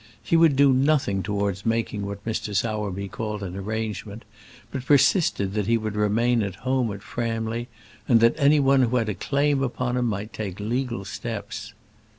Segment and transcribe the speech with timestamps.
[0.23, 2.55] He would do nothing towards making what Mr.
[2.55, 4.25] Sowerby called an arrangement,
[4.71, 7.67] but persisted that he would remain at home at Framley,
[8.07, 11.75] and that any one who had a claim upon him might take legal steps.